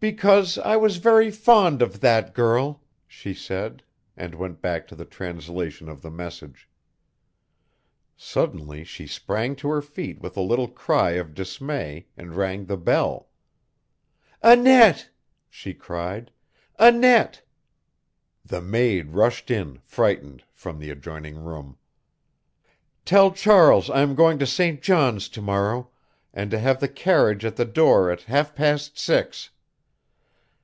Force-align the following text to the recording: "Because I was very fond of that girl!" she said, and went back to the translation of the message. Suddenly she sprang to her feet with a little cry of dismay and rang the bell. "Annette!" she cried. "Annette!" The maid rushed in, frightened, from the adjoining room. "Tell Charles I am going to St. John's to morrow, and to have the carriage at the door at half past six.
"Because 0.00 0.58
I 0.58 0.76
was 0.76 0.98
very 0.98 1.28
fond 1.28 1.82
of 1.82 1.98
that 2.02 2.32
girl!" 2.32 2.84
she 3.08 3.34
said, 3.34 3.82
and 4.16 4.32
went 4.32 4.62
back 4.62 4.86
to 4.86 4.94
the 4.94 5.04
translation 5.04 5.88
of 5.88 6.02
the 6.02 6.10
message. 6.12 6.68
Suddenly 8.16 8.84
she 8.84 9.08
sprang 9.08 9.56
to 9.56 9.66
her 9.70 9.82
feet 9.82 10.20
with 10.20 10.36
a 10.36 10.40
little 10.40 10.68
cry 10.68 11.14
of 11.18 11.34
dismay 11.34 12.06
and 12.16 12.36
rang 12.36 12.66
the 12.66 12.76
bell. 12.76 13.28
"Annette!" 14.40 15.10
she 15.50 15.74
cried. 15.74 16.30
"Annette!" 16.78 17.42
The 18.44 18.60
maid 18.60 19.14
rushed 19.14 19.50
in, 19.50 19.80
frightened, 19.82 20.44
from 20.52 20.78
the 20.78 20.90
adjoining 20.90 21.42
room. 21.42 21.76
"Tell 23.04 23.32
Charles 23.32 23.90
I 23.90 24.02
am 24.02 24.14
going 24.14 24.38
to 24.38 24.46
St. 24.46 24.80
John's 24.80 25.28
to 25.30 25.42
morrow, 25.42 25.90
and 26.32 26.52
to 26.52 26.58
have 26.60 26.78
the 26.78 26.86
carriage 26.86 27.44
at 27.44 27.56
the 27.56 27.64
door 27.64 28.12
at 28.12 28.22
half 28.22 28.54
past 28.54 28.96
six. 28.96 29.50